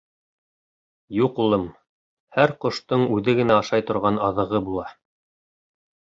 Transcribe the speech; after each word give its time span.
—Юҡ, 1.23 1.41
улым, 1.43 1.65
һәр 2.39 2.53
ҡоштоң 2.65 3.05
үҙе 3.19 3.37
генә 3.41 3.59
ашай 3.59 3.87
торған 3.93 4.19
аҙығы 4.31 4.65
була. 4.73 4.89